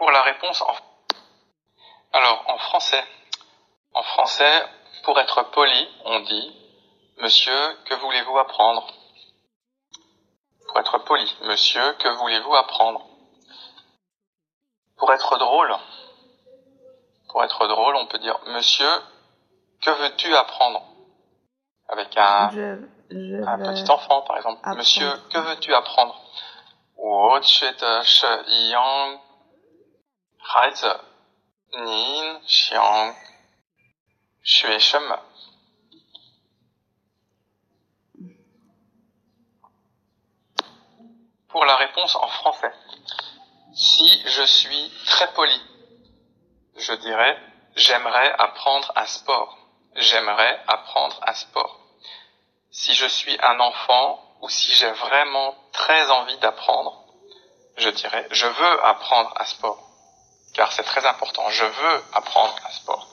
[0.00, 0.74] pour la réponse en...
[2.14, 3.04] Alors, en français.
[3.92, 4.64] En français,
[5.04, 6.56] pour être poli, on dit
[7.18, 8.86] Monsieur, que voulez-vous apprendre?
[10.66, 13.06] Pour être poli, Monsieur, que voulez-vous apprendre?
[14.96, 15.76] Pour être drôle,
[17.28, 18.90] pour être drôle, on peut dire Monsieur,
[19.82, 20.82] que veux-tu apprendre?
[21.90, 24.66] Avec un, petit enfant, par exemple.
[24.76, 26.18] Monsieur, que veux-tu apprendre?
[30.49, 31.03] 孩子，
[31.71, 33.15] 您想
[34.43, 35.19] 学什么？
[41.49, 42.73] Pour la réponse en français,
[43.73, 45.61] si je suis très poli,
[46.75, 47.37] je dirais
[47.75, 49.57] j'aimerais apprendre un sport.
[49.95, 51.79] J'aimerais apprendre un sport.
[52.69, 57.05] Si je suis un enfant ou si j'ai vraiment très envie d'apprendre,
[57.77, 59.88] je dirais je veux apprendre un sport.
[60.52, 63.09] Car c'est très important, je veux apprendre un sport.